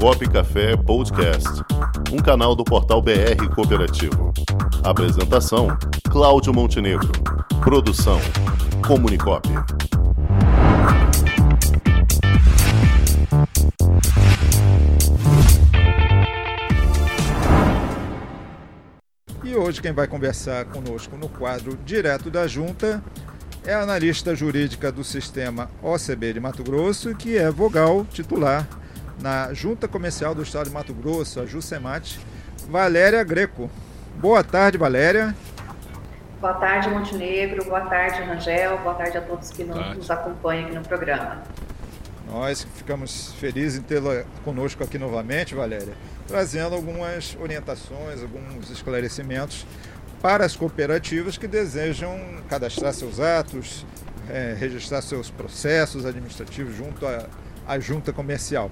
[0.00, 1.48] Comunicop Café Podcast,
[2.12, 4.32] um canal do portal BR Cooperativo.
[4.82, 5.68] Apresentação:
[6.10, 7.10] Cláudio Montenegro.
[7.62, 8.18] Produção:
[8.86, 9.48] Comunicop.
[19.42, 23.02] E hoje quem vai conversar conosco no quadro Direto da Junta
[23.64, 28.68] é analista jurídica do sistema OCB de Mato Grosso, que é vogal titular
[29.20, 32.18] na Junta Comercial do Estado de Mato Grosso, a JUSEMAT,
[32.68, 33.70] Valéria Greco.
[34.16, 35.34] Boa tarde, Valéria.
[36.40, 37.64] Boa tarde, Montenegro.
[37.64, 38.78] Boa tarde, Rangel.
[38.78, 41.42] Boa tarde a todos que nos acompanham aqui no programa.
[42.28, 45.94] Nós ficamos felizes em tê-la conosco aqui novamente, Valéria,
[46.26, 49.66] trazendo algumas orientações, alguns esclarecimentos
[50.20, 52.18] para as cooperativas que desejam
[52.48, 53.86] cadastrar seus atos,
[54.28, 57.26] é, registrar seus processos administrativos junto à,
[57.66, 58.70] à junta comercial.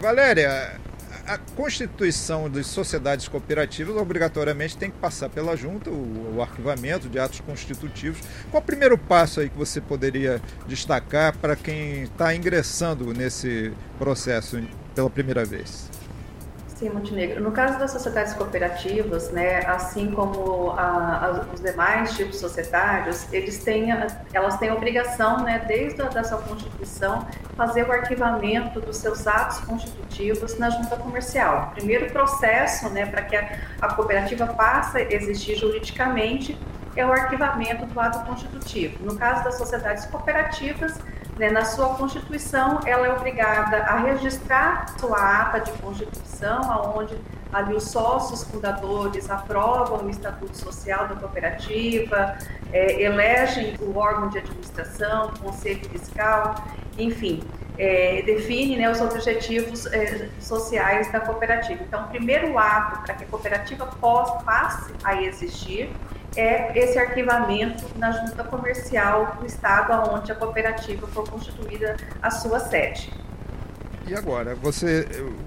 [0.00, 0.80] Valéria,
[1.26, 7.18] a constituição de sociedades cooperativas obrigatoriamente tem que passar pela junta, o, o, arquivamento de
[7.18, 8.20] atos constitutivos.
[8.50, 14.62] Qual o primeiro passo aí que você poderia destacar para quem está ingressando nesse processo
[14.94, 15.88] pela primeira vez?
[16.74, 17.40] Sim, Montenegro.
[17.40, 23.62] No caso das sociedades cooperativas, né, assim como a, a, os demais tipos societários, eles
[23.62, 23.92] têm,
[24.32, 27.24] elas têm a obrigação, né, desde a sua constituição,
[27.56, 31.70] fazer o arquivamento dos seus atos constitutivos na junta comercial.
[31.76, 36.58] Primeiro processo, né, para que a, a cooperativa passe a existir juridicamente
[36.96, 39.04] é o arquivamento do ato constitutivo.
[39.04, 40.98] No caso das sociedades cooperativas,
[41.38, 47.16] né, na sua constituição, ela é obrigada a registrar sua ata de constituição, aonde
[47.52, 52.36] ali os sócios fundadores aprovam o estatuto social da cooperativa,
[52.72, 56.56] é, elegem o órgão de administração, o conselho fiscal,
[56.98, 57.42] enfim,
[57.78, 61.82] é, define né, os objetivos é, sociais da cooperativa.
[61.82, 65.90] Então, o primeiro ato para que a cooperativa possa, passe a existir
[66.36, 72.60] é esse arquivamento na junta comercial do estado onde a cooperativa for constituída a sua
[72.60, 73.10] sede.
[74.06, 75.06] E agora, você,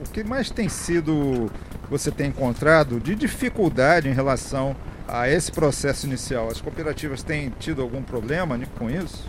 [0.00, 1.50] o que mais tem sido,
[1.90, 4.74] você tem encontrado de dificuldade em relação
[5.06, 6.48] a esse processo inicial?
[6.48, 9.28] As cooperativas têm tido algum problema com isso?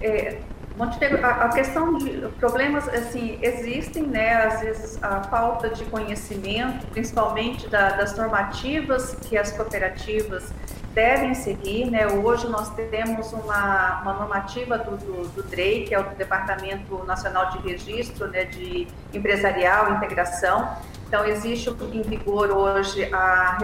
[0.00, 0.38] É,
[0.76, 6.86] Montenegro, a, a questão de problemas, assim, existem, né, às vezes a falta de conhecimento,
[6.88, 10.52] principalmente da, das normativas que as cooperativas
[10.94, 15.98] devem seguir, né, hoje nós temos uma, uma normativa do, do, do DREI, que é
[15.98, 20.76] o Departamento Nacional de Registro, né, de Empresarial Integração,
[21.12, 23.58] então, existe em vigor hoje a,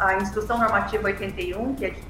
[0.00, 2.02] a Instrução Normativa 81, que é de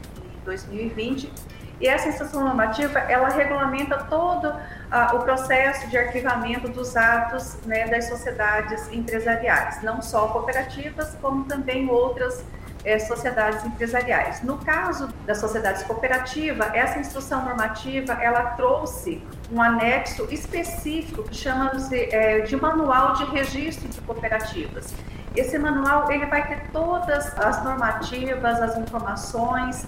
[0.45, 1.33] 2020,
[1.81, 4.55] e essa instrução normativa, ela regulamenta todo
[4.91, 11.45] ah, o processo de arquivamento dos atos né, das sociedades empresariais, não só cooperativas, como
[11.45, 12.45] também outras
[12.85, 14.43] eh, sociedades empresariais.
[14.43, 22.09] No caso das sociedades cooperativas, essa instrução normativa, ela trouxe um anexo específico que chama-se
[22.11, 24.95] eh, de Manual de Registro de Cooperativas.
[25.37, 29.87] Esse manual ele vai ter todas as normativas, as informações,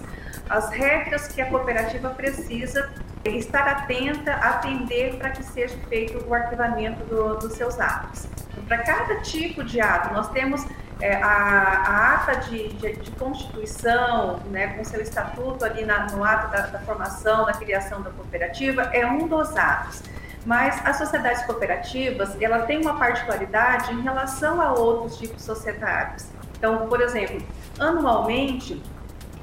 [0.53, 2.91] as regras que a cooperativa precisa
[3.25, 8.27] estar atenta, atender para que seja feito o arquivamento do, dos seus atos.
[8.67, 10.65] Para cada tipo de ato, nós temos
[11.01, 16.23] é, a, a, ata de, de, de, constituição, né, com seu estatuto ali na, no
[16.23, 20.03] ato da, da formação, da criação da cooperativa, é um dos atos.
[20.45, 26.27] Mas as sociedades cooperativas, ela tem uma particularidade em relação a outros tipos societários.
[26.57, 27.41] Então, por exemplo,
[27.79, 28.81] anualmente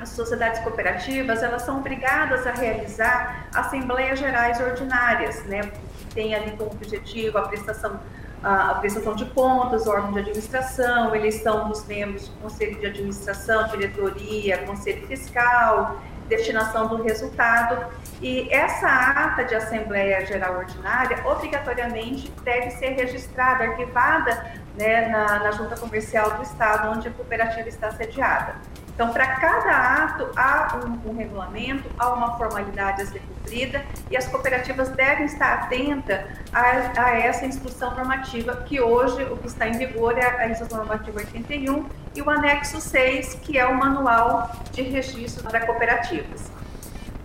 [0.01, 5.63] as sociedades cooperativas elas são obrigadas a realizar assembleias gerais ordinárias, né,
[5.99, 8.01] que tem ali como objetivo a prestação
[8.43, 14.65] a prestação de contas, órgão de administração, eleição dos membros do conselho de administração, diretoria,
[14.65, 17.87] conselho fiscal, destinação do resultado.
[18.23, 25.51] E essa ata de Assembleia Geral Ordinária, obrigatoriamente, deve ser registrada, arquivada né, na, na
[25.51, 28.55] Junta Comercial do Estado, onde a cooperativa está sediada.
[29.01, 34.17] Então, para cada ato, há um, um, regulamento, há uma formalidade a ser cumprida e
[34.17, 36.21] as cooperativas devem estar atentas
[36.53, 40.77] a, a, essa instrução normativa, que hoje o que está em vigor é a instrução
[40.77, 46.53] normativa 81 e o anexo 6, que é o manual de registro para cooperativas.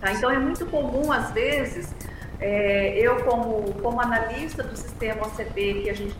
[0.00, 0.12] Tá?
[0.12, 1.94] Então, é muito comum, às vezes,
[2.40, 6.16] é, eu, como, como analista do sistema OCB, que a gente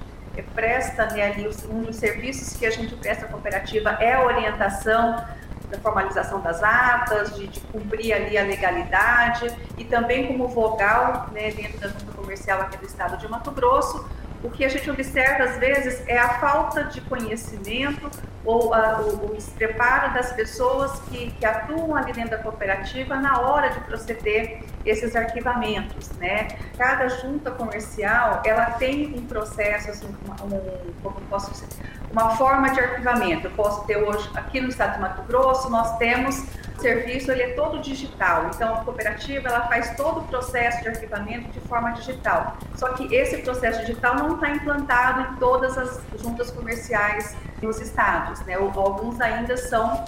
[0.54, 5.24] presta né, ali, um dos serviços que a gente presta à cooperativa é a orientação
[5.70, 11.50] da formalização das atas, de, de, cumprir ali a legalidade e também como vogal né,
[11.50, 14.08] dentro da junta comercial aqui do estado de Mato Grosso,
[14.42, 18.10] o que a gente observa às vezes é a falta de conhecimento
[18.44, 23.40] ou a, o, o despreparo das pessoas que, que, atuam ali dentro da cooperativa na
[23.40, 26.48] hora de proceder esses arquivamentos, né?
[26.78, 31.66] Cada junta comercial, ela tem um processo, assim, um, como posso dizer,
[32.12, 33.48] uma forma de arquivamento.
[33.48, 36.46] Eu posso ter hoje, aqui no estado de Mato Grosso, nós temos
[36.86, 38.50] serviço, ele é todo digital.
[38.54, 42.56] Então, a cooperativa, ela faz todo o processo de arquivamento de forma digital.
[42.76, 48.40] Só que esse processo digital não está implantado em todas as juntas comerciais nos estados,
[48.42, 48.54] né?
[48.54, 50.04] Alguns ainda são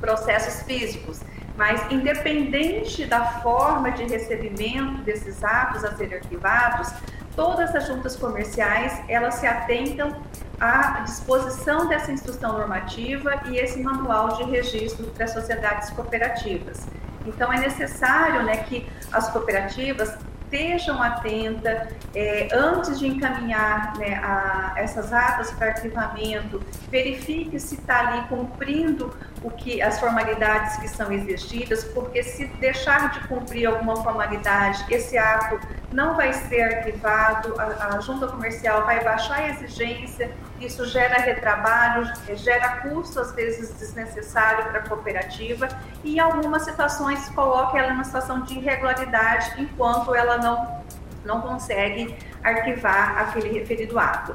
[0.00, 1.20] processos físicos.
[1.54, 6.92] Mas, independente da forma de recebimento desses atos a serem arquivados,
[7.34, 10.16] todas as juntas comerciais, elas se atentam
[10.60, 16.86] à disposição dessa instrução normativa e esse manual de registro para sociedades cooperativas.
[17.26, 20.16] Então, é necessário né, que as cooperativas
[20.46, 28.08] estejam atentas é, antes de encaminhar né, a, essas atas para arquivamento, verifique se está
[28.08, 33.96] ali cumprindo o que as formalidades que são exigidas, porque se deixar de cumprir alguma
[33.96, 35.58] formalidade, esse ato
[35.92, 40.30] não vai ser arquivado, a, a junta comercial vai baixar a exigência,
[40.60, 45.68] isso gera retrabalho, gera custo às vezes desnecessário para a cooperativa
[46.02, 50.82] e em algumas situações coloca ela numa situação de irregularidade enquanto ela não,
[51.24, 54.34] não consegue arquivar aquele referido ato.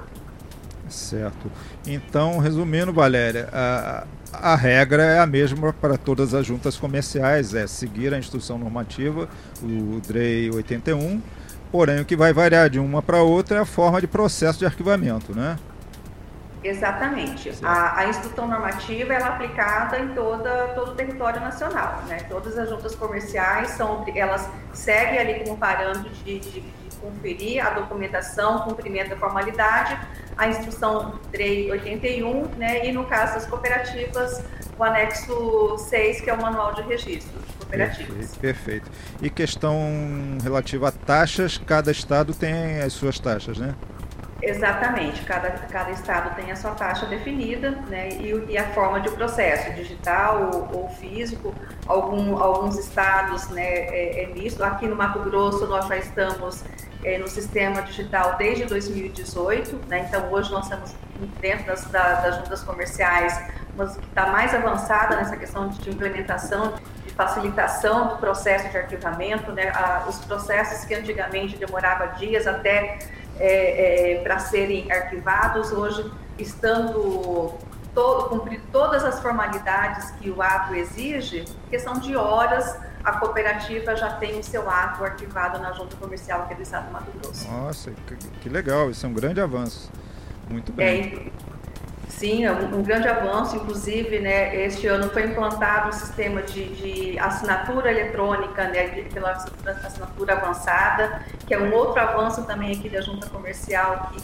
[0.89, 1.49] Certo.
[1.87, 7.65] Então, resumindo, Valéria, a, a regra é a mesma para todas as juntas comerciais, é
[7.65, 9.27] seguir a instrução normativa,
[9.63, 11.21] o DREI 81,
[11.71, 14.65] porém o que vai variar de uma para outra é a forma de processo de
[14.65, 15.57] arquivamento, né?
[16.63, 17.51] Exatamente.
[17.63, 22.03] A, a, instrução normativa é aplicada em toda, todo o território nacional.
[22.07, 22.17] Né?
[22.29, 27.71] Todas as juntas comerciais são, elas seguem ali como parâmetro de, de, de conferir a
[27.71, 29.99] documentação, cumprimento da formalidade,
[30.37, 32.85] a instrução 381, né?
[32.85, 34.43] e no caso das cooperativas,
[34.81, 38.35] o anexo 6, que é o manual de registro de cooperativas.
[38.35, 38.91] Perfeito, perfeito.
[39.21, 39.77] E questão
[40.43, 43.75] relativa a taxas, cada estado tem as suas taxas, né?
[44.41, 49.11] Exatamente, cada, cada estado tem a sua taxa definida, né, e, e a forma de
[49.11, 51.53] processo, digital ou, ou físico.
[51.85, 54.63] Algum, alguns estados né, é, é, misto.
[54.63, 56.63] Aqui no Mato Grosso nós já estamos
[57.03, 60.95] é, no sistema digital desde 2018, né, então hoje nós estamos
[61.39, 63.39] dentro das, das juntas comerciais,
[63.81, 66.73] mas que está mais avançada nessa questão de implementação,
[67.05, 72.99] de facilitação do processo de arquivamento, né, a, os processos que antigamente demorava dias até
[73.39, 77.53] é, é, para serem arquivados, hoje estando
[77.93, 84.11] todo, cumprir todas as formalidades que o ato exige, questão de horas, a cooperativa já
[84.13, 87.49] tem o seu ato arquivado na junta comercial aqui do estado do Mato Grosso.
[87.51, 89.91] Nossa, que, que legal, isso é um grande avanço.
[90.49, 91.31] Muito bem.
[92.21, 93.55] Sim, é um, um, grande avanço.
[93.55, 100.33] Inclusive, né, este ano foi implantado um sistema de, de assinatura eletrônica, né, pela assinatura
[100.33, 104.21] avançada, que é um outro avanço também aqui da junta comercial que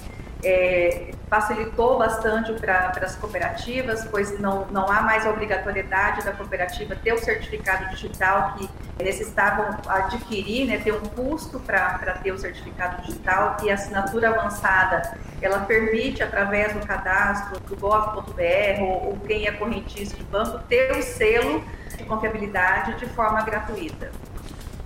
[0.48, 6.96] é, facilitou bastante para as cooperativas, pois não, não há mais a obrigatoriedade da cooperativa
[6.96, 8.70] ter o certificado digital que
[9.04, 15.18] necessitavam adquirir, né, ter um custo para ter o certificado digital e a assinatura avançada,
[15.42, 20.92] ela permite, através do cadastro do gov.br ou, ou quem é correntista de banco, ter
[20.92, 21.64] o selo
[21.96, 24.12] de confiabilidade de forma gratuita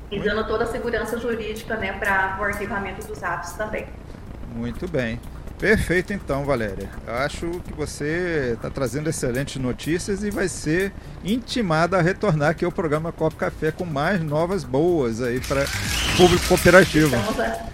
[0.09, 3.87] e dando toda a segurança jurídica né, para o arquivamento dos atos também.
[4.53, 5.19] Muito bem.
[5.61, 6.89] Perfeito então, Valéria.
[7.05, 10.91] Eu acho que você está trazendo excelentes notícias e vai ser
[11.23, 15.63] intimada a retornar aqui ao programa Copo Café com mais novas boas aí para
[16.17, 17.15] público cooperativo.
[17.15, 17.69] Estamos à,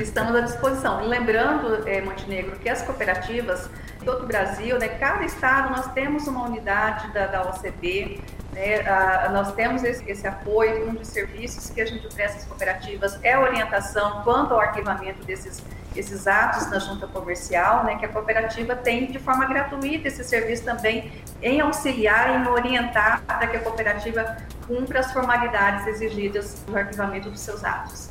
[0.00, 1.08] estamos à disposição.
[1.08, 3.68] lembrando, é, Montenegro, que as cooperativas
[4.04, 8.20] todo o Brasil, né, cada estado nós temos uma unidade da, da OCB,
[8.56, 8.82] né,
[9.32, 13.38] nós temos esse, esse, apoio, um dos serviços que a gente presta às cooperativas é
[13.38, 15.62] orientação quanto ao arquivamento desses
[15.94, 20.62] esses atos na junta comercial, né, que a cooperativa tem de forma gratuita esse serviço
[20.62, 21.10] também
[21.40, 24.36] em auxiliar, em orientar para que a cooperativa
[24.66, 28.10] cumpra as formalidades exigidas no arquivamento dos seus atos.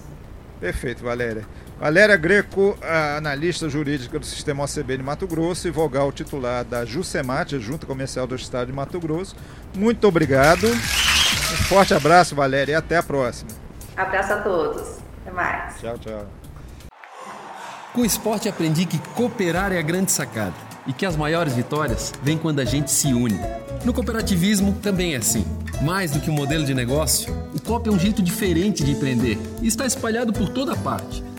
[0.59, 1.45] Perfeito, Valéria.
[1.79, 2.77] Valéria Greco,
[3.17, 8.25] analista jurídica do Sistema OCB de Mato Grosso e vogal titular da JUSEMAT, Junta Comercial
[8.25, 9.35] do Estado de Mato Grosso.
[9.75, 10.67] Muito obrigado.
[10.67, 13.51] Um forte abraço, Valéria, e até a próxima.
[13.95, 14.99] Abraço a todos.
[15.21, 15.79] Até mais.
[15.81, 16.25] Tchau, tchau.
[17.93, 20.55] Com o esporte aprendi que cooperar é a grande sacada
[20.87, 23.39] e que as maiores vitórias vêm quando a gente se une.
[23.83, 25.45] No cooperativismo também é assim.
[25.81, 29.37] Mais do que um modelo de negócio, o COP é um jeito diferente de empreender
[29.61, 31.23] e está espalhado por toda parte